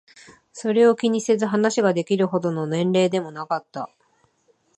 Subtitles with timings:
[0.51, 3.87] それを気にせず話ができるほどの年齢でもなかった。